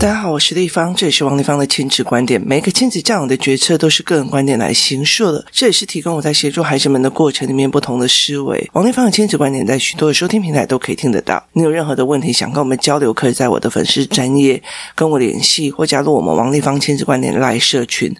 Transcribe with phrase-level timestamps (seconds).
[0.00, 2.40] 大家好，我是丽芳，这里是王立芳的亲子观点。
[2.40, 8.70] 每个亲子教养的决策都是个人观点来形塑的，这也是提供我在协助孩子们的过程里面不同的思维。
[8.72, 11.44] 王立芳的亲子观点在许多的收听平台都可以听得到。
[11.52, 14.62] 你有任何的问题想跟我们交流，可以在我的粉丝专页
[14.94, 18.10] 跟我联系，或加入我们王立芳亲子观点 LINE 社群，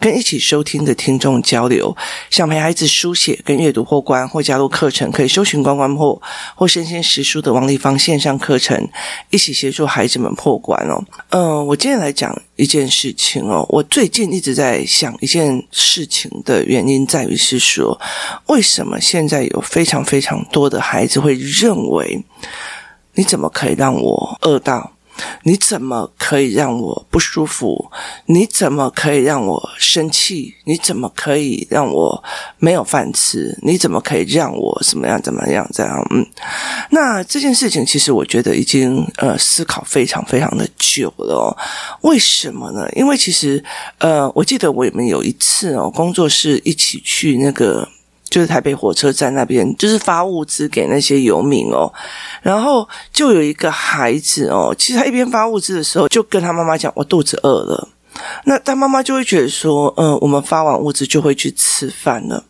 [0.00, 1.96] 跟一起收听的听众交流。
[2.30, 6.20] 想陪孩子书写跟阅读破关，或加入课程，可以搜寻关关破
[6.56, 8.88] 或身先识书的王立芳线上课程，
[9.30, 11.00] 一起协助孩子们破关哦。
[11.30, 13.66] 嗯，我今天来讲一件事情哦。
[13.68, 18.00] 我最近一直在想一件事情的原因，在于是说，
[18.46, 22.24] 为什么现在有非常非常多的孩子会认为，
[23.12, 24.90] 你怎么可以让我饿到？
[25.42, 27.90] 你怎么可以让我不舒服？
[28.26, 30.54] 你怎么可以让我生气？
[30.64, 32.22] 你怎么可以让我
[32.58, 33.58] 没有饭吃？
[33.62, 36.06] 你怎么可以让我怎么样怎么样这样？
[36.10, 36.26] 嗯，
[36.90, 41.56] 那这件事情其实我觉得已经呃思考非常非常的久了。
[42.02, 42.88] 为什么呢？
[42.94, 43.62] 因为其实
[43.98, 47.88] 呃，我记得我们有一次哦，工作室一起去那个。
[48.28, 51.92] 就是台北火车站那边，就是发物资给那些游民哦。
[52.42, 57.88] 然后就有一个孩子哦，其实他一边发物资的时候，就跟他妈妈讲：“我肚子饿了。”
[58.44, 62.44] 那他妈妈就会觉得说：“嗯，我们发完物资就会去吃饭了。”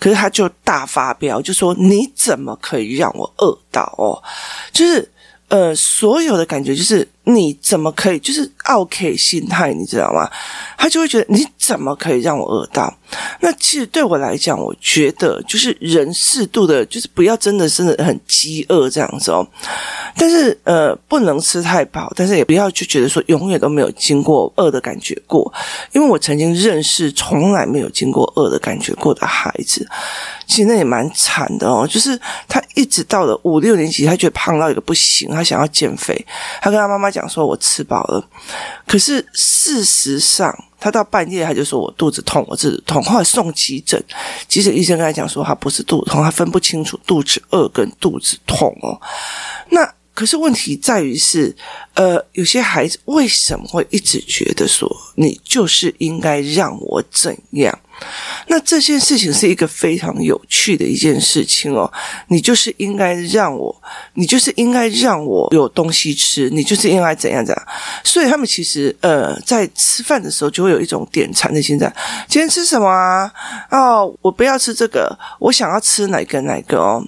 [0.00, 4.22] 可是他就大发飙，就说：“你怎么可以让我饿到哦？”
[4.72, 5.10] 就是。
[5.50, 10.28] 呃，所有的感觉就是你怎么可以，就是 OK 心态，你知道吗？
[10.76, 12.92] 他就会觉得你怎么可以让我饿到？
[13.40, 19.46] 那其实对我来讲，我觉得就是人适度的，就是不要真的真的很饥饿这样子哦。
[20.16, 25.52] 但是呃，不能吃太饱，但是也不要就觉得说永远都没有经过饿的感觉过。
[25.92, 29.86] 因为我曾经认识从来没有经过饿的感觉过的孩子。
[30.46, 36.14] 其实那也蛮惨的哦，就是他一直到了五六年级，他觉得胖到一个不行，他想要减肥。
[36.60, 38.28] 他跟他妈妈讲讲说：“我吃饱了。”
[38.88, 44.02] 可是事实上，他到半夜他就说：“我肚子痛，我肚子痛。”后来送急诊，
[44.48, 49.00] 急诊医生跟他讲说：“他不是肚子痛，他分不清楚肚子饿跟肚子痛哦。”
[49.70, 51.54] 那可是问题在于是，
[51.94, 57.78] 呃，有些孩子为什么会一直觉得说你就是应该让我怎样？
[58.46, 61.90] 那这件事情是一个非常有趣的一件事情哦，
[62.28, 63.74] 你就是应该让我，
[64.14, 67.66] 你就是应该让我有东西吃，你就是应该怎样怎样。
[68.02, 71.92] 所以他们其实呃，在吃饭的时候就会有一种点餐的心态。
[72.28, 73.30] 今天吃什么啊？
[73.70, 77.04] 哦，我不要吃这个，我想要吃哪个哪个哦。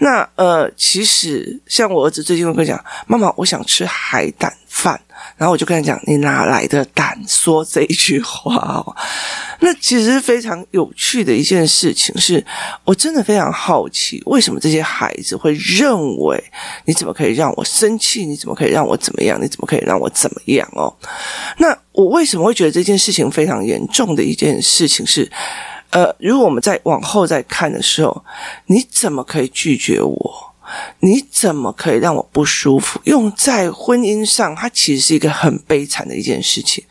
[0.00, 5.00] 那呃，其实像我儿子最近会跟我讲，妈妈，我想吃海胆饭。
[5.42, 8.96] 然后我就跟他讲：“你哪来的胆说这一句话哦？”
[9.58, 12.44] 那其实非常有趣的一件事情是，
[12.84, 16.40] 我真的非常好奇，为什么这些孩子会认为
[16.84, 18.24] 你怎么可以让我生气？
[18.24, 19.36] 你怎么可以让我怎么样？
[19.42, 20.68] 你怎么可以让我怎么样？
[20.74, 20.94] 哦，
[21.58, 25.28] 那我为什么会觉得这件事情非常严重的一件事情是，
[25.90, 28.24] 呃，如果我们再往后再看的时候，
[28.66, 30.31] 你怎么可以拒绝我？
[31.04, 33.00] 你怎么可以让我不舒服？
[33.04, 36.84] 用在婚姻上，它其实是一个很悲惨的一件事情；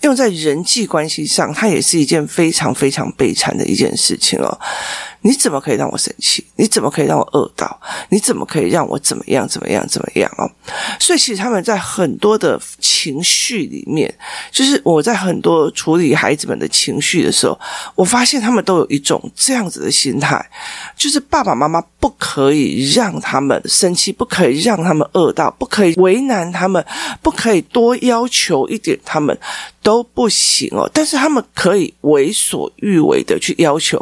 [0.00, 4.60] 用在人际关系上，它也是一件非常非常悲惨的一件事情哦。
[5.22, 6.44] 你怎么可以让我生气？
[6.56, 7.80] 你怎么可以让我饿到？
[8.10, 9.46] 你怎么可以让我怎么样？
[9.48, 9.86] 怎么样？
[9.88, 10.30] 怎么样？
[10.36, 10.50] 哦，
[11.00, 14.12] 所以其实他们在很多的情绪里面，
[14.50, 17.58] 就是我在很多处理孩子们的情绪的时候，
[17.94, 20.44] 我发现他们都有一种这样子的心态，
[20.96, 26.84] 就是爸爸妈妈不可以让他们生气，不可以让他们饿到，不可以为难他们，
[27.22, 29.38] 不可以多要求一点他们。
[29.84, 34.00] 都不行哦，但是他们可以为所欲为的去要求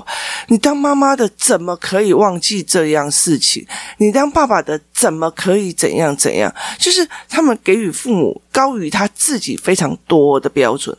[0.48, 0.58] 你。
[0.58, 3.66] 当妈妈他的怎么可以忘记这样事情？
[3.98, 6.54] 你当爸爸的怎么可以怎样怎样？
[6.78, 10.96] 就是他们给予父母高于他自己非常多的标准。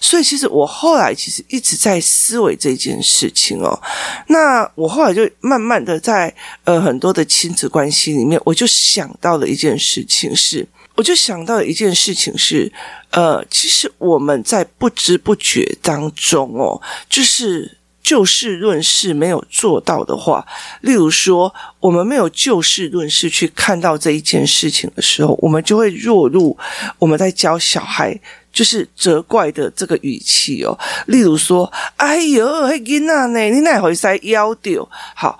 [0.00, 3.76] 所以，其实我后来其实一直在思维这件事情哦。
[4.28, 6.32] 那我后来就慢慢的在
[6.64, 10.66] 呃很多的亲子关系里面，我就想到了一件事情是。
[10.94, 12.72] 我就想到一件事情是，
[13.10, 17.78] 呃，其实我们在不知不觉当中哦，就是
[18.08, 20.42] 就事论事没有做到的话，
[20.80, 26.56] 例如说，我们没有就事论事去看到这一件事情的时候，我们就会落入
[26.98, 28.18] 我们在教小孩
[28.50, 30.74] 就是责怪的这个语气哦。
[31.04, 33.40] 例如说，哎呦，嘿囡仔呢？
[33.50, 34.88] 你哪回塞腰掉？
[35.14, 35.38] 好，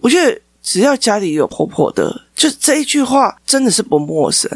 [0.00, 4.48] 我觉得只要家里有婆婆的，就这一句话真的是不陌生。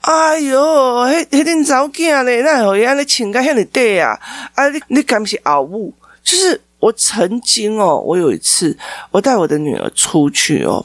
[0.00, 4.18] 哎哟，迄迄恁查某囝咧，那会安尼请个遐尔短啊？
[4.54, 5.92] 啊，你你敢是后母？
[6.24, 8.76] 就是我曾经哦，我有一次
[9.12, 10.84] 我带我的女儿出去哦，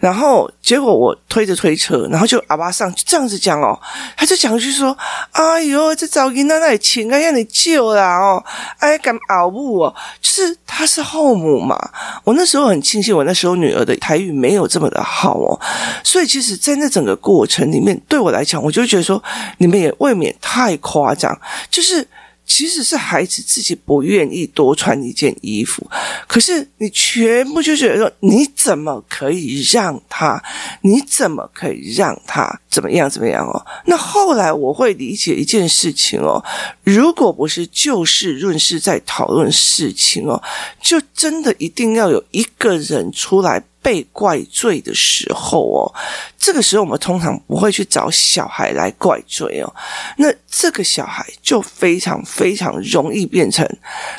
[0.00, 3.78] 然后结果我推着推车，然后就阿爸上去这样子讲哦，
[4.16, 4.96] 他就讲一句说
[5.32, 8.42] ：“哎呦，这早囡仔那里请啊，让你救啦哦，
[8.78, 9.94] 哎，敢熬不哦？
[10.22, 11.78] 就是他是后母嘛。
[12.24, 15.60] 我那时候很庆幸，我那时候女儿的台语没有这么的好哦，
[16.02, 19.22] 所以其实，在那整个过程里面，对我来讲，我就觉得说，
[19.58, 21.38] 你们也未免太夸张，
[21.70, 22.08] 就是。”
[22.46, 25.84] 其实是孩子自己不愿意多穿一件衣服，
[26.26, 30.42] 可是你全部就觉得说，你怎么可以让他？
[30.82, 33.66] 你怎么可以让他怎么样怎么样哦？
[33.86, 36.44] 那后来我会理解一件事情哦，
[36.82, 40.40] 如果不是就事论事在讨论事情哦，
[40.80, 43.62] 就真的一定要有一个人出来。
[43.84, 45.94] 被怪罪的时候哦，
[46.38, 49.70] 这个时候我们通常不会去找小孩来怪罪哦，
[50.16, 53.68] 那这个小孩就非常非常容易变成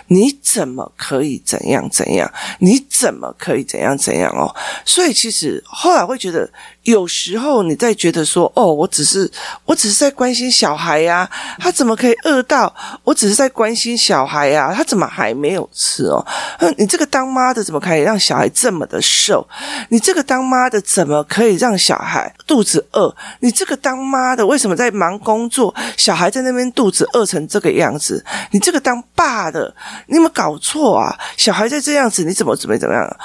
[0.06, 2.32] 你怎么可以怎样怎样？
[2.60, 4.56] 你怎么可以怎样怎样哦？
[4.86, 6.48] 所以其实后来会觉得。
[6.86, 9.30] 有时候你在觉得说，哦，我只是
[9.66, 11.28] 我只是在关心小孩呀，
[11.60, 12.74] 他怎么可以饿到？
[13.04, 16.24] 我只是在关心小孩呀，他怎么还没有吃哦？
[16.60, 19.48] 嗯，你这个当妈的怎么可以让小孩这么的瘦？
[19.90, 23.16] 你这个当妈的怎么可以让小孩肚子饿？
[23.40, 28.24] 你这个当妈的为什么在忙工作，小孩在那边肚子饿成这个样子？
[28.52, 29.74] 你这个当爸的，
[30.06, 31.18] 你有没有搞错啊？
[31.36, 33.18] 小孩在这样子，你怎么怎么怎么样？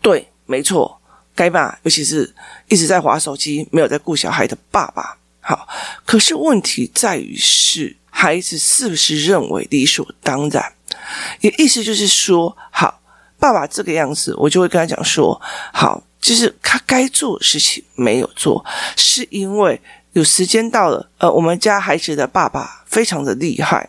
[0.00, 1.00] 对，没错。
[1.36, 2.34] 该爸，尤其是
[2.66, 5.16] 一直在划手机、没有在顾小孩的爸爸。
[5.40, 5.68] 好，
[6.04, 10.72] 可是问题在于是孩子是不是认为理所当然？
[11.40, 13.00] 也意思就是说，好，
[13.38, 15.40] 爸爸这个样子，我就会跟他讲说，
[15.72, 18.64] 好，就是他该做的事情没有做，
[18.96, 19.80] 是因为
[20.14, 21.08] 有时间到了。
[21.18, 23.88] 呃，我们家孩子的爸爸非常的厉害。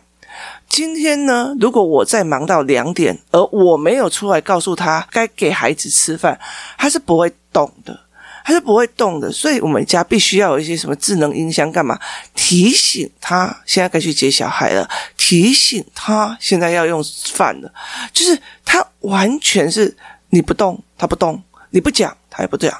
[0.68, 6.38] 今天呢，如果我在忙到两点，而我没有出来告诉他该给孩子吃饭，
[6.76, 7.98] 他是不会动的，
[8.44, 9.32] 他是不会动的。
[9.32, 11.98] 所以我们家必须要有一些什么智能音箱，干嘛
[12.34, 17.72] 提醒他现在该去接小孩了，提醒他现在要用饭了。
[18.12, 19.96] 就是他完全是
[20.30, 21.36] 你不动，他不动；
[21.70, 22.72] 你不讲，他也不讲。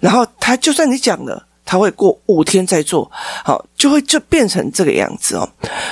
[0.00, 1.46] 然后他就算你讲了。
[1.64, 3.10] 他会过五天再做，
[3.44, 5.48] 好，就会就变成这个样子哦。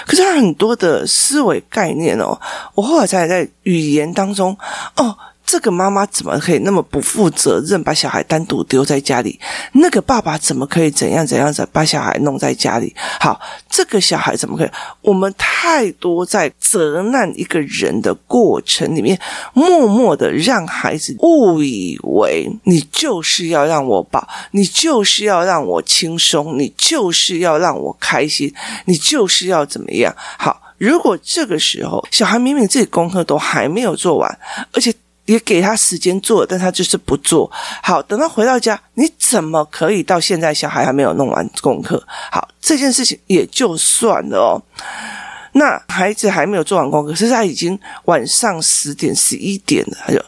[0.07, 2.39] 可是他很多的思维概念哦，
[2.75, 4.57] 我后来才在语言当中
[4.97, 5.17] 哦。
[5.53, 9.39] 这个妈妈怎么可以那么不负责任，把小孩单独丢在家里？
[9.73, 12.97] 那个爸爸怎么可以怎样怎样子把小孩弄在家里？
[13.21, 13.39] 好，
[13.69, 14.71] 这个小孩怎么可以？
[15.03, 19.21] 我们太多在责难一个人的过程里面，
[19.53, 28.51] 默默的让孩子误以为你就是要让我抱，你就是要让我轻松，你就是要让我开心，
[28.87, 30.17] 你就是要怎么样？
[30.39, 34.39] 好，如果这个时候小孩明明自己功课都还没有做完，
[34.73, 34.91] 而且
[35.27, 37.51] 也给他时间做，但他就是不做。
[37.83, 42.03] 好，等他回到家，你怎么可以到现在小孩还没有弄完功课？
[42.31, 44.63] 好，这件事情也就算了哦。
[45.55, 50.19] 那孩子还没有做完功课，可是他已经晚上十点、十一点了，他就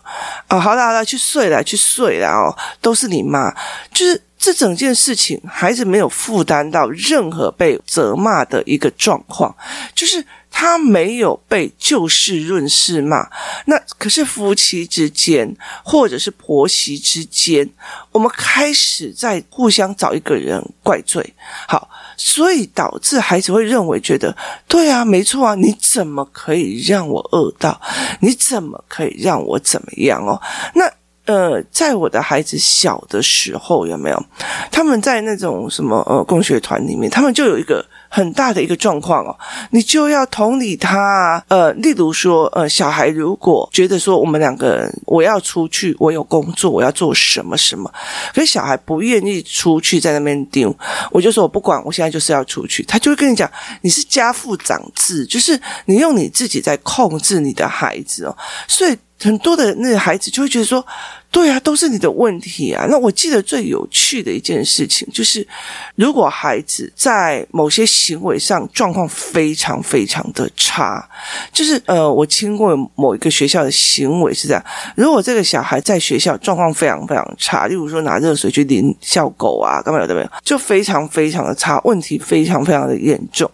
[0.49, 3.55] 啊，好了好了，去睡了，去睡了哦，都是你妈，
[3.93, 4.21] 就是。
[4.37, 9.57] 这整件事情，孩子没有负担到任何被责骂的一个状况，
[9.95, 10.23] 就是
[10.57, 13.29] 他没有被就事论事骂。
[13.67, 15.53] 那可是夫妻之间，
[15.83, 17.69] 或者是婆媳之间，
[18.13, 21.35] 我们开始在互相找一个人怪罪。
[21.67, 24.35] 好，所以导致孩子会认为觉得，
[24.69, 27.81] 对啊，没错啊，你怎么可以让我饿到？
[28.21, 30.41] 你怎么可以让我怎么样哦？
[30.77, 30.89] 那。
[31.27, 34.27] 呃，在我的孩子小的时候，有没有
[34.71, 39.35] 他们在那种什么呃共学团里面，他们就有一个很大的一个状况哦，
[39.71, 41.43] 你就要同理他。
[41.49, 47.91] 呃，例如说，呃，小孩如果觉得说我们两个人我要出去，我有工作，我要做什么什么，
[48.35, 50.77] 可是小孩不愿意出去，在那边丢，
[51.11, 53.51] 我就说我不管，我现在就是要出去，他就会跟你讲，
[53.81, 58.37] 你是家父长制，就是你用你自己在控制你的孩子哦，
[58.69, 58.95] 所以。
[59.21, 60.85] 很多的那个孩子就会觉得说，
[61.31, 62.87] 对啊，都是你的问题啊。
[62.91, 65.47] 那我记得最有趣的一件事情就是，
[65.95, 71.09] 如果孩子在某些行为上状况非常非常的差，
[71.53, 74.65] 就是呃，我听过某一个学校的行为是这样：
[74.97, 83.51] 如果这个小孩在学校状况非常非常差，例如说拿热水去淋小狗啊，干嘛有的没有，就非常非常的差，问题非常非常的严重。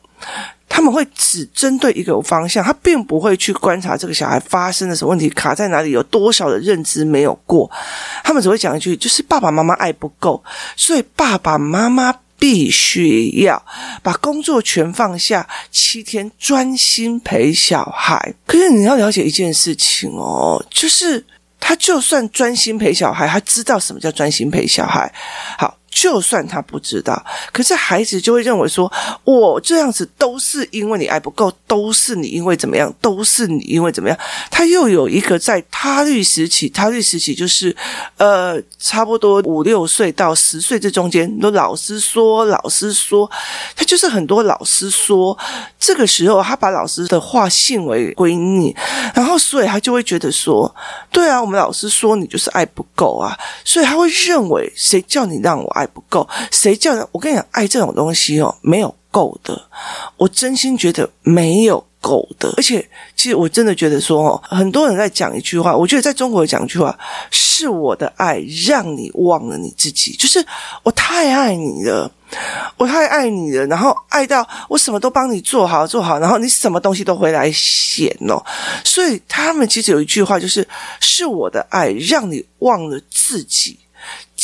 [0.72, 7.68] 他们会只针对一个方向，他并不会去观察这个小孩发生了什么问题，卡在哪里，有多少的认知没有过。
[8.22, 10.42] 他们只会讲一句，就是爸爸妈妈爱不够，
[10.76, 13.60] 所以爸爸妈妈必须要
[14.00, 18.32] 把工作全放下，七天专心陪小孩。
[18.46, 21.22] 可是你要了解一件事情哦，就是
[21.58, 25.12] 他就算专心陪小孩，他知道什么叫专心陪小孩。
[25.58, 25.76] 好。
[25.90, 27.20] 就算他不知道，
[27.52, 28.90] 可是孩子就会认为说，
[29.24, 34.16] 我这样子都是因为你爱不够，都是你因为怎么样，都是你因为怎么样。
[34.50, 37.76] 他又有一个在他律时期，他律时期就是，
[38.18, 43.28] 呃，差不多五六岁到十岁这中间，都老师说，老师说，
[43.74, 45.36] 他就是很多老师说，
[45.78, 48.72] 这个时候他把老师的话信为圭臬，
[49.12, 50.72] 然后所以他就会觉得说，
[51.10, 55.79] 对啊，我们老师说你就是爱不够啊，所以他会认为谁叫你让我。
[55.80, 57.06] 爱不够，谁叫人？
[57.12, 59.60] 我跟你讲，爱这种东西哦，没有够的。
[60.18, 62.52] 我真心觉得没有够的。
[62.58, 66.96] 而且，其实我真的觉得说哦，很多人在讲一句话，我觉得在中国讲一句话，
[67.30, 70.12] 是我的爱让你忘了你自己。
[70.12, 70.44] 就是
[70.82, 72.10] 我太爱你了，
[72.76, 78.42] 我太爱你了，然后爱到我什么都帮你做好做好，然后你什么东西都回来嫌哦。
[78.84, 80.66] 所以他们其实有一句话，就是
[81.00, 83.78] 是我的爱让你忘了自己。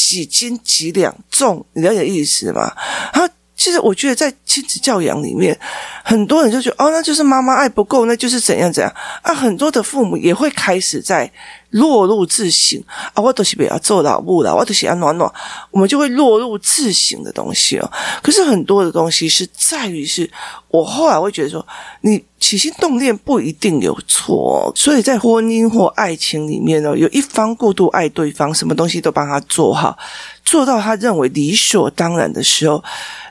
[0.07, 2.73] 几斤几两重，你了解意思吗？
[3.13, 5.59] 然后，其实我觉得在亲子教养里面，
[6.05, 9.35] 很多人就觉得哦，那就是妈妈爱不够，那就是怎样怎样啊。
[9.35, 11.29] 很多的父母也会开始在。
[11.77, 12.83] 落入自省
[13.15, 13.23] 啊！
[13.23, 15.31] 我都是不要做老母了，我都是要暖暖，
[15.71, 17.91] 我们就会落入自省的东西哦。
[18.23, 20.31] 可是很多的东西是在于，是
[20.69, 21.67] 我后来会觉得说，
[22.01, 24.73] 你起心动念不一定有错哦。
[24.75, 29.97] 所以在婚姻或爱情里面呢，有一方过度爱对方，什么东西都帮他做好，
[30.45, 32.83] 做到他认为理所当然的时候。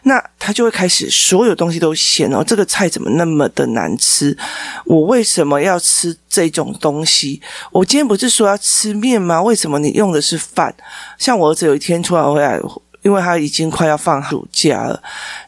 [0.08, 4.38] 那他就会开始所有东西都嫌哦，这个菜怎么那么的难吃？
[4.86, 7.42] 我为什么要吃这种东西？
[7.72, 9.42] 我今天不是说要吃面吗？
[9.42, 10.76] 为什么你用的是饭？
[11.18, 12.60] 像我儿子有一天突然回来，
[13.02, 15.02] 因为他已经快要放暑假了，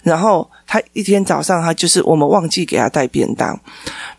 [0.03, 3.59] 然后他一天早上他就是我们忘记给他带便当，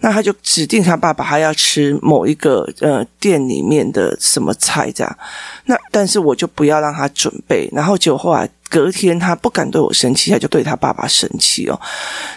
[0.01, 5.19] 那他就指定他爸爸还要吃某一个呃店里面的什么菜这样，
[5.67, 8.49] 那但是我就不要让他准备，然后就后来。
[8.71, 11.81] 隔天他不敢对我生气，他就对他爸爸生气哦，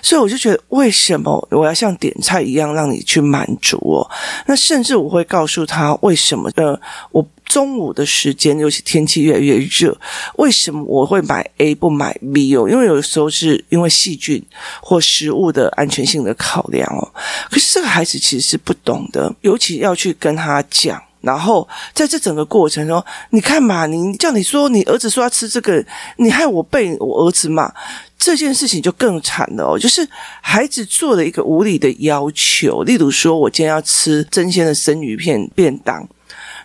[0.01, 4.09] 所以我就觉得为什么我要像点菜一样让你去满足哦？
[4.45, 6.49] 那甚至我会告诉他为什么？
[6.55, 6.79] 呃，
[7.11, 7.21] 我
[7.51, 9.93] 中午的时间，尤其天气越来越热，
[10.37, 12.65] 为什么我会买 A 不买 B 哦？
[12.69, 14.41] 因为有时候是因为细菌
[14.81, 17.11] 或食物的安全性的考量哦。
[17.49, 21.03] 可是这个孩子其实是不懂的，尤其要去跟他讲。
[21.19, 27.69] 然后在这整个过程中，你看嘛，你叫你说你儿子说要吃这个，你害我被我儿子骂，
[28.17, 29.77] 这件事情就更惨了哦。
[29.77, 30.07] 就是
[30.39, 36.07] 孩子做了一个无理的要求，例如说我今天要吃真鲜的生鱼片便当，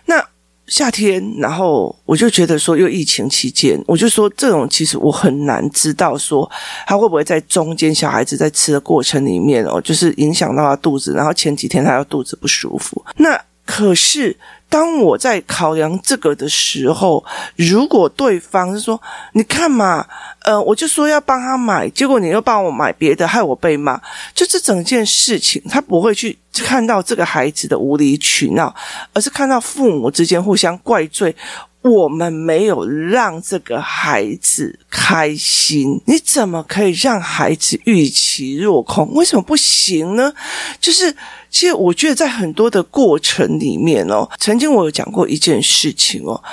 [0.05, 0.25] 那
[0.67, 6.49] 夏天，然后我就觉得说又疫情期间，我就说这种其实我很难知道说
[6.85, 13.39] 他会不会在中间小孩子在吃的过程里面哦，就是影响到他肚子，然后前几天他又肚子不舒服，那。
[13.67, 14.37] 可是，
[14.69, 17.23] 当我在考量这个的时候，
[17.57, 18.99] 如果对方是说
[19.35, 20.07] ：“你看嘛，
[20.43, 24.01] 呃，我就说要帮他买，结果你又帮我买别的，害我被骂。”
[24.33, 28.73] 就这整件事情，他不会去看到这个孩子的无理取闹，
[29.11, 31.35] 而是看到父母之间互相怪罪。
[31.87, 39.13] 我们没有让这个孩子开心，你怎么可以让孩子预期落空？
[39.13, 40.33] 为什么不行呢？
[40.79, 41.15] 就是。
[41.49, 46.43] 其实我觉得，在很多的过程里面哦，曾经我有讲过一件事情哦，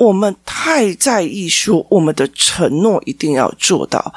[0.00, 4.12] 我们太在意说我们的承诺一定要做到，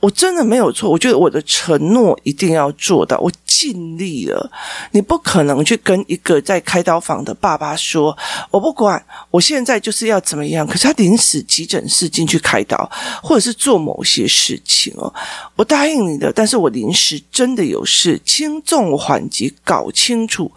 [0.00, 4.50] 我真的没有错，我觉得我的承诺一定要做到，我尽力了。
[4.90, 8.16] 你不可能去跟一个在开刀房的爸爸说，
[8.50, 12.90] 我不管，我现在就是要怎么样，可是他临时急诊室进去开刀，
[13.22, 15.12] 或者是做某些事情哦，
[15.54, 19.88] 我答应你的，但是我临时真的有事，轻重缓急搞。
[19.94, 20.50] 清楚，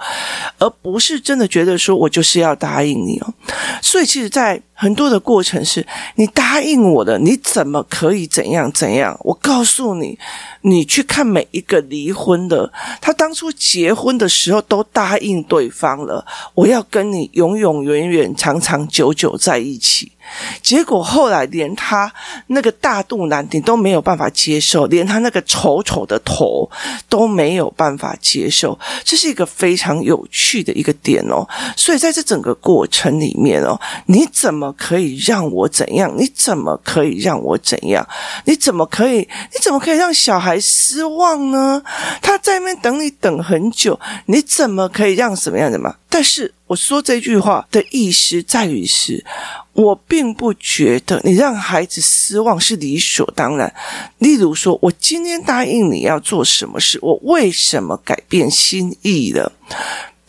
[0.59, 3.33] 而不是真的觉得说我就是要答应你哦。
[3.81, 5.85] 所以，其实，在很多的过程是，
[6.15, 9.15] 你答应我的，你怎么可以怎样怎样？
[9.19, 10.17] 我告诉你，
[10.61, 20.13] 你去看每一个离婚的，他当初结婚的时候都答应对方了，我要跟你永永远远、长长久久在一起。
[20.61, 22.11] 结果后来连他
[22.47, 26.69] 那个大肚腩顶都没有办法接受，连他那个丑丑的头
[27.09, 31.47] 都没有办法接受，这是一个非常有趣的一个点哦。
[31.75, 36.13] 所以在这整个过程里面哦，你怎么可以让我怎样？
[36.17, 38.07] 你怎么可以让我怎样？
[38.45, 39.19] 你怎么可以？
[39.19, 41.81] 你怎么可以让小孩失望呢？
[42.21, 45.95] 他在那边等你等很久，你怎么可以让什么样的嘛？
[46.11, 49.25] 但是我说这句话的意思在于是，
[49.71, 53.73] 我并不觉得你让孩子失望是理所当然。
[54.17, 59.53] 例如说，我今天答应你要做什么事，我为什么改变心意了？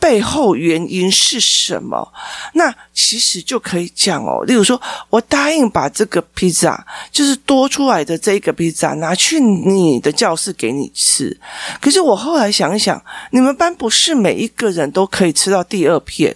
[0.03, 2.11] 背后原因是什么？
[2.55, 4.43] 那其实就可以讲哦。
[4.43, 4.79] 例如说，
[5.09, 11.39] 我答应把这个披萨，就是多出来的这个披萨，拿去你的教室给你吃。
[11.79, 16.35] 可是我后来想一想，你们班不是每一个人都可以吃到第二片。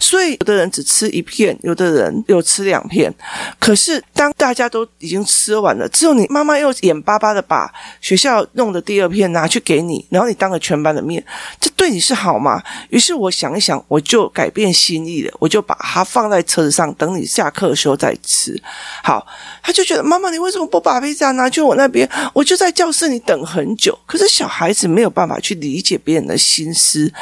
[0.00, 3.12] 所以，有的人只吃一片，有的人有吃两片。
[3.58, 11.24] 可是，当大家都已经吃完了，只有你妈妈又眼巴巴的把学校弄的第二片拿去给你，然后你当着全班的面，
[11.60, 12.62] 这对你是好吗？
[12.90, 18.60] 于是我想一想，我就改变心意了，我就把它放在车子上，等你下课的时候再吃。
[19.02, 19.26] 好，
[19.62, 22.08] 他就觉得妈妈，你为什么不把披萨拿去我那边？
[22.32, 23.96] 我就在教室里等很久。
[24.06, 27.12] 可是小孩子没有办法去理解别人的心思，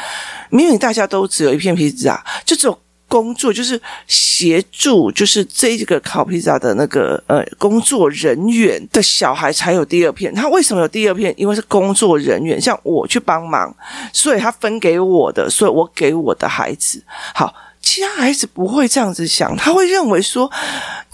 [0.50, 2.25] 明明大家都只有一片披萨。
[2.45, 2.78] 就只有
[3.09, 10.35] 工作，就是协助，就是这个烤披萨的那个呃工作人员的小孩才有第二片。
[10.35, 11.33] 他为什么有第二片？
[11.37, 13.73] 因为是工作人员，像我去帮忙，
[14.12, 17.00] 所以他分给我的，所以我给我的孩子。
[17.33, 20.50] 好，其他孩子不会这样子想，他会认为说，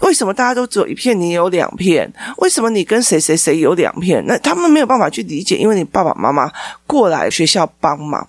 [0.01, 2.11] 为什么大家都只有一片，你有两片？
[2.39, 4.25] 为什么你跟谁谁谁有两片？
[4.27, 6.51] 那他们没有办法去理解，因为你爸爸妈妈
[6.87, 8.27] 过来学校帮忙。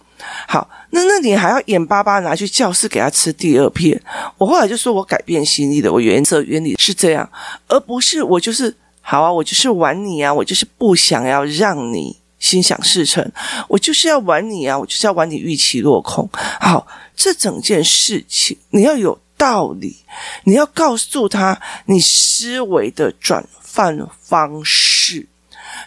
[0.47, 4.01] 好，那那你还要眼巴巴拿去教室给他吃第二片？
[4.37, 7.29] 我后来就说我改变心意了，我原则原理是这样，
[7.67, 13.31] 而不是我就是好啊，我就是玩你啊，我就是不想要让你心想事成，
[13.67, 16.29] 我就是要玩你啊，我就是要玩你预期落空。
[16.59, 19.97] 好，这整件事情你要有道理，
[20.43, 25.27] 你要告诉他你思维的转换方式。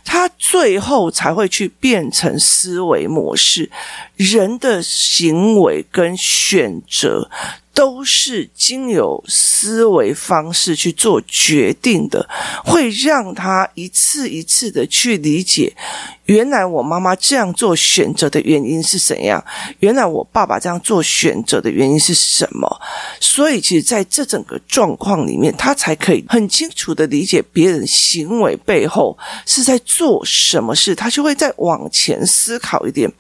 [0.04, 3.70] 他最后才会去变成思维模式，
[4.16, 7.30] 人的行为跟选择
[7.76, 12.26] 都是经由思维方式去做决定的，
[12.64, 15.76] 会让他一次一次的去理解。
[16.24, 19.44] 原来我妈妈这样做选择的原因是怎样？
[19.80, 22.80] 原来我爸爸这样做选择的原因是什么？
[23.20, 33.12] 所以，其实在这整个状况里面，他才可以很清楚的理解别人行为背后是在做什么事，他就会再往前思考一点，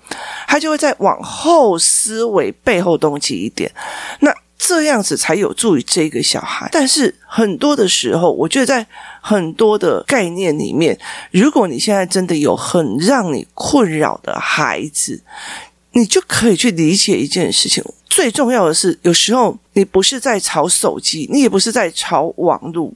[0.48, 3.70] 他就会再往后思维背后动机一点。
[4.20, 4.34] 那
[4.66, 6.68] 这样子才有助于这个小孩。
[6.72, 8.84] 但是很多的时候，我觉得在
[9.20, 10.98] 很多的概念里面，
[11.30, 15.22] 如果你现在真的有很让你困扰的孩子，
[15.92, 17.84] 你就可以去理解一件事情。
[18.08, 22.92] 最重要的是，有时候你不是在吵手机，你也不是在吵网络。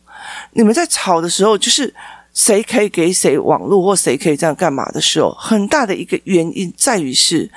[0.53, 1.95] 你们在吵的时候，就是
[2.35, 7.49] 谁可以给谁网络，或谁可以这样干嘛的时候，很大的一个原因在于是。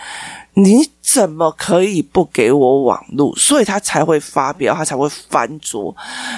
[0.55, 3.35] 你怎么可以不给我网路？
[3.35, 5.93] 所以他才会发飙，他才会翻桌，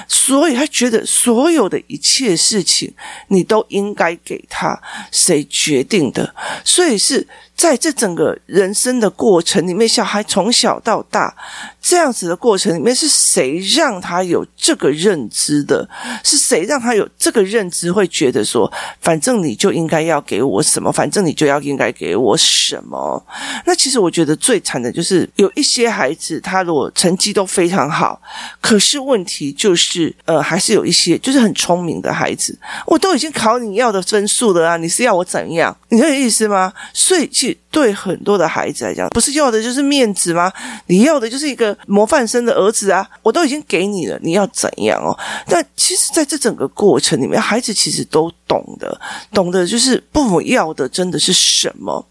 [0.08, 2.92] 所以他觉得所有的一切事情
[3.28, 6.34] 你都应该给他，谁决定的？
[6.64, 7.28] 所以是。
[7.56, 11.34] 在这整个人生的过程里面，小孩从小到大
[11.82, 15.88] 这样子的过程里面，是谁让他有这个认知的？
[16.22, 23.26] 是谁让他有这个认知，会觉得说，反正你就应该要给我什么，反正你就要应该给我什么？
[23.66, 28.22] 那其实我觉得最最惨的就是有一些孩子，他如果成绩都非常好，
[28.62, 35.76] 可是问题就是，呃，还是有一些就是很聪明的孩子，我都已经考你要的分数了啊，你是要我怎样？
[35.90, 36.72] 你这个意思吗？
[36.94, 37.30] 所以。
[37.70, 40.50] 对很多的孩子来讲，不是要的就是面子吗？
[40.86, 43.06] 你要的就是一个模范生的儿子啊！
[43.22, 45.12] 我都已经给你了，你要怎样哦？
[45.46, 48.98] 但其实，在这整个过程里面，孩子其实都懂得，
[49.34, 52.08] 懂得就是父母要的真的是什么。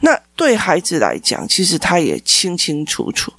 [0.00, 3.32] 那对孩子来讲，其实他也清清楚楚，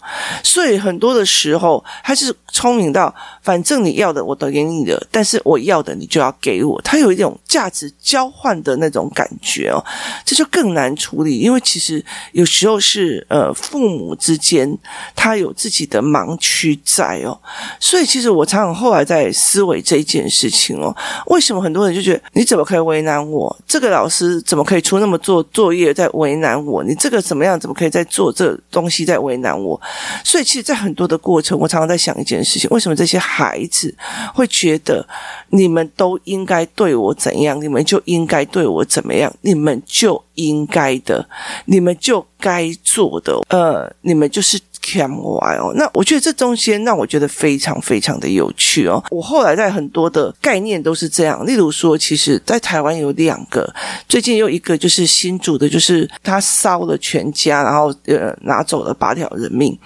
[0.43, 9.81] 所以很多的时候，他是聪明到，反正你要的我都给你的，但是我要的你就要给我，他有一种价值交换的那种感觉哦，
[10.25, 14.77] 这就更难处理，因为其实有时候是呃父母之间
[15.15, 17.39] 他有自己的盲区在哦，
[17.79, 20.93] 所以其实我常常后来在思维这件事情哦，
[21.27, 23.55] 为什么很多人就觉得你怎么可以为难我？
[23.65, 26.83] 这个老师怎么可以出那么多作业在为难我？
[26.89, 27.59] 你这个怎么样？
[27.59, 29.79] 怎么可以在做这东西在为难我？
[30.23, 33.95] 所以，其实，在很多的过程，我常常在想一件事情：为什么这些孩子
[34.33, 35.07] 会觉得
[35.49, 37.61] 你们都应该对我怎样？
[37.61, 39.31] 你们就应该对我怎么样？
[39.41, 41.29] 你们就应该的，
[41.65, 44.59] 你们就该做的，呃，你们就是。
[44.81, 45.73] 看歪哦。
[45.75, 49.03] 那我觉得这中间让我觉得非常非常的有趣哦。
[49.11, 53.71] 我后来在很多的概念都是这样，例如说，其实在台湾有两个，
[54.07, 59.77] 最近有一个就是新竹的，就是他烧了全家，然后呃拿走了八条人命。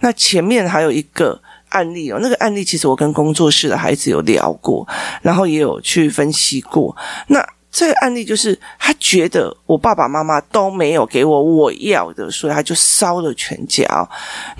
[0.00, 4.86] 那前面还有一个案例哦，那个案例其实我跟工作室的孩子有聊过，
[5.22, 6.96] 然后也有去分析过。
[7.28, 7.44] 那
[7.76, 13.84] 这个案例就是他觉得我爸爸妈妈都没有给我我要的，所以他就烧了全家。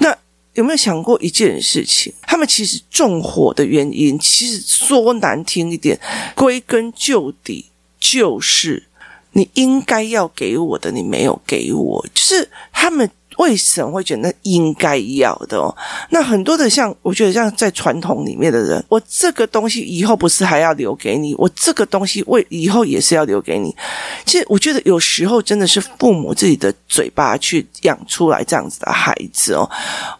[0.00, 0.14] 那
[0.52, 2.12] 有没有想过一件事情？
[2.26, 5.98] 他们其实纵火的原因，其实说难听一点，
[6.34, 7.64] 归根究底
[7.98, 8.84] 就是
[9.32, 13.10] 你应该要给我的，你没有给我，就是他们。
[13.38, 15.74] 为什么会觉得应该要的哦？
[16.10, 21.34] 那很多的像，我觉得像在传统里面的人，我这个东西以后不是还要留给你？
[21.36, 23.74] 我这个东西为以后也是要留给你。
[24.24, 29.68] 其实我觉得有时候真的是父母自己的嘴巴去养出来这样子的孩子哦。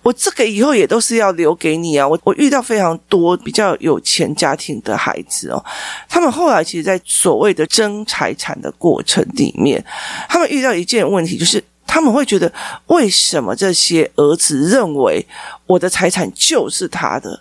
[0.02, 2.06] 我这个以后也都是要留给你啊。
[2.06, 5.64] 我我遇到非常多比较有钱家庭的孩子哦，
[6.08, 9.82] 他们后来其实，在所谓的争财产的过程里面，
[10.28, 11.62] 他们遇到一件问题就是。
[11.86, 12.52] 他们会觉得，
[12.86, 15.24] 为什么这些儿子认为
[15.66, 17.40] 我的财产就是他的？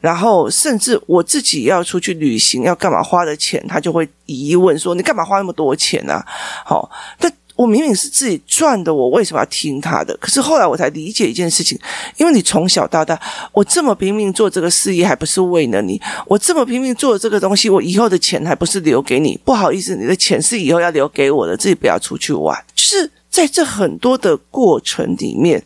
[0.00, 6.20] 然后，甚至我自己要出去旅行要干嘛花的钱，他就会疑问说：“你干嘛花那么多钱啊？”
[6.66, 10.16] 好，但我明明是自己赚的，我为什么要听他的？
[10.16, 11.78] 可是后来我才理解一件事情，
[12.16, 13.16] 因为你从小到大，
[13.52, 16.02] 我这么拼命做这个事业，还不是为了你？
[16.26, 19.38] 我这么拼命做这个东西，我以后的钱还不是留给你？
[19.44, 23.08] 不好意思，你的钱是以后要留给我的，自己不要出去玩，就是。
[23.32, 25.64] 在这很多的过程里面，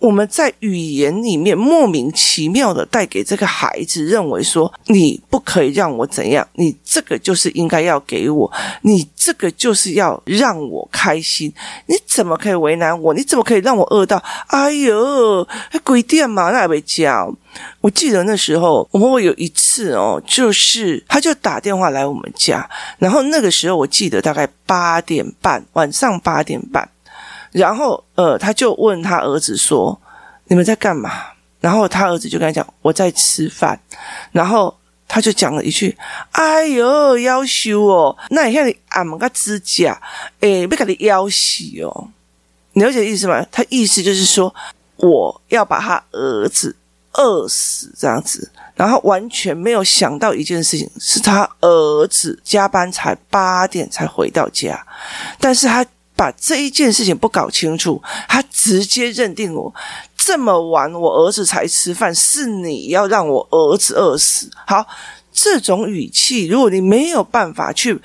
[0.00, 11.52] 我们在语言里面莫名其妙的带给这个孩子，认为说你不可以让我怎样，你这个就是应该要给我，你这个就是要让我开心，
[11.86, 13.14] 你怎么可以为难我？
[13.14, 14.20] 你怎么可以让我饿到？
[14.48, 15.46] 哎呦，
[15.84, 17.32] 鬼店嘛，那也没叫。
[17.80, 26.88] 我记得那时候，我们会有一次哦，就是他就打电话来我们家，然后那个时候我记得大概八点半，晚上八点半。
[27.54, 29.96] 然后，呃，他就问他儿子说
[30.50, 31.26] ：“你们在干嘛？”
[31.62, 33.78] 然后他儿子就跟他讲：“我在吃饭。”
[34.32, 35.96] 然后他就讲了一句
[36.32, 39.96] ：“哎呦，夭寿哦，那你看你俺们个指甲，
[40.40, 42.08] 诶，别给你夭寿哦。”
[42.74, 43.46] 你了解意思吗？
[43.52, 44.52] 他意思就是说，
[44.96, 46.74] 我要把他儿子
[47.12, 54.84] 饿死这样子，然后完全没有想到一件事情，是他儿子加班才八点才回到家，
[55.38, 55.86] 但是他。
[56.16, 59.74] 把这一件事情不搞清楚，他直接认定我
[60.16, 64.50] 这么晚我儿子才吃饭，是你要让我儿子饿死。
[64.66, 64.86] 好，
[65.32, 68.00] 这种语气，如果你没有办法去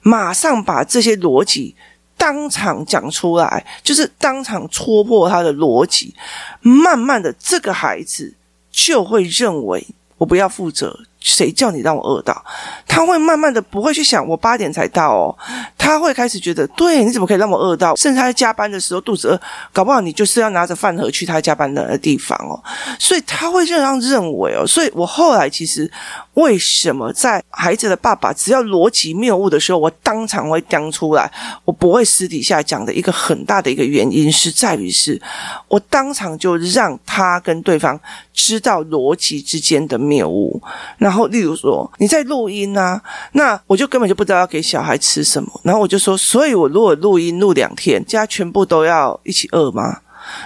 [0.00, 1.74] 马上把这些逻辑
[2.16, 6.14] 当场讲出来，就是当场戳破他的逻辑，
[6.60, 8.34] 慢慢的这个孩子
[8.70, 9.86] 就会认为
[10.18, 10.98] 我不要负责。
[11.22, 12.44] 谁叫你让我饿到？
[12.86, 15.36] 他会慢慢的不会去想，我八点才到哦，
[15.78, 17.96] 他会开始觉得，对，你怎么可以让我饿到？
[17.96, 19.40] 甚至他在加班的时候肚子饿，
[19.72, 22.60] 搞不好你就是要拿着饭盒去他加班的地方哦。
[22.98, 24.66] 所以他会这样认为哦。
[24.66, 25.90] 所以我后来其实
[26.34, 31.30] 为什么在孩子的爸爸只要逻辑谬误的时候，我当场会讲出来，
[31.64, 35.20] 我不会私底下讲的一个很大的一个原因是在于是，
[35.68, 37.98] 我当场就让他跟对方
[38.32, 40.60] 知道逻辑之间的谬误，
[40.98, 43.00] 然后，例如说你在录音啊，
[43.32, 45.60] 那我就根本就不知道要给小孩吃什么。
[45.62, 50.00] 然后我就说，所以我如果录音录两天，家全部都要一起饿吗？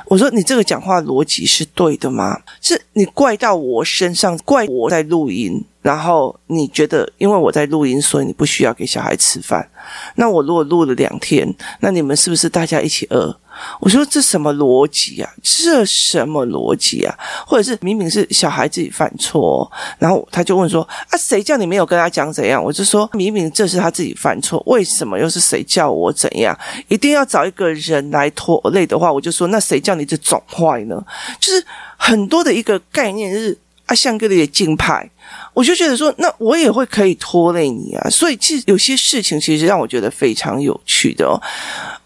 [0.07, 2.41] 我说你这个讲话逻辑是对的吗？
[2.61, 9.69] 是你怪到我身上，怪我在录音，然后你觉得因为我在录音，所以你不需要给小孩吃饭。
[10.17, 13.39] 那我如果录了两天，那你们是不是大家一起饿？
[13.81, 15.31] 我说这什么逻辑啊？
[15.43, 17.15] 这什么逻辑啊？
[17.47, 26.59] 或者是明明是小孩自己犯错，然后他就问说：“啊，谁叫你没有跟他讲怎样？”我就说明明这是他自己犯错，为什么又是谁叫我怎样？
[26.89, 31.03] 一定要找一个人来拖累的话，我就说那谁叫你这种坏呢？
[31.39, 31.65] 就是
[31.97, 35.11] 很多的一个概念是啊，像个的金牌。
[35.57, 41.41] 我就觉得说，那我也会可以拖累你啊，所以其实有些事情其实让我觉得非常有趣的哦。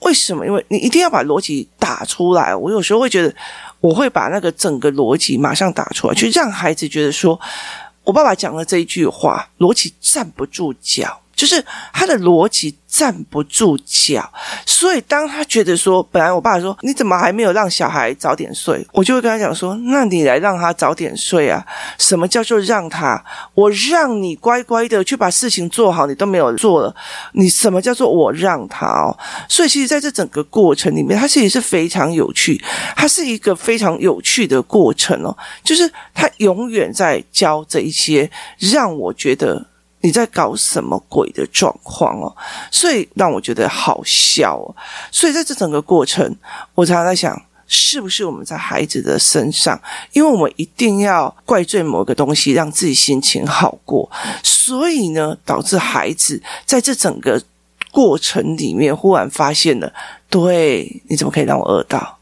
[0.02, 0.46] 为什么？
[0.46, 2.54] 因为你一定要把逻辑打出来。
[2.54, 3.34] 我有时候会觉得，
[3.80, 7.38] 我会把那个整个逻辑马上打出来，去让孩子觉得说，
[8.04, 11.20] 我爸爸讲了这一句话，逻辑站不住脚。
[11.40, 14.30] 就是他的逻辑站不住脚。
[14.66, 21.64] 所以当他觉得说，本来我爸说你怎么还没有让小孩早点睡，我就会跟他讲说，那你来让他早点睡啊？
[21.96, 23.24] 什么叫做让他？
[23.54, 26.94] 我让你乖乖的去把事情做好，你都没有做了，
[27.32, 29.16] 你什么叫做我让他哦？
[29.48, 32.62] 所以其实在这整个过程里面，他其实是非常有趣，
[32.94, 39.66] 他是一个非常有趣的过程哦，就是他永远在教这一些，让我觉得
[40.02, 42.34] 你在搞什么鬼的状况哦，
[42.70, 44.74] 所以让我觉得好笑哦。
[45.10, 46.34] 所以在这整个过程，
[46.74, 49.80] 我常常在想，是不是我们在孩子的身上，
[50.12, 54.10] 因为我们一定要怪罪某个东西，让自己心情好过，
[54.42, 57.42] 所以呢，导致孩子在这整个
[57.92, 59.92] 过程里面忽然发现了，
[60.28, 62.18] 对，你怎么可以让我饿到？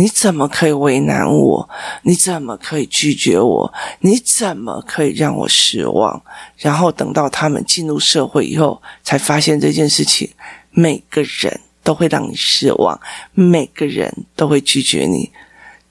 [0.00, 1.68] 你怎么可以为难我？
[2.04, 3.70] 你怎么可以拒绝我？
[3.98, 6.22] 你怎么可以让我失望？
[6.56, 10.26] 然后等到他们进入社会以后，才发现这件事情，
[10.70, 12.98] 每个人都会让你失望，
[13.34, 15.30] 每个人都会拒绝你，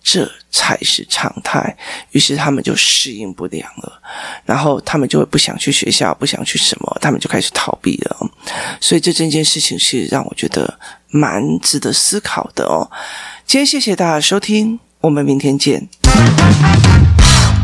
[0.02, 1.78] 这才是常态。
[2.10, 4.02] 于是他们就适应不良了，
[4.44, 8.18] 然后他们就会不想去学校，不想去什么，他们就开始逃避了。
[8.82, 12.90] 所以这整件事情是让我觉得蛮值得思考的哦。
[13.50, 15.90] 今天谢谢大家收听，我们明天见。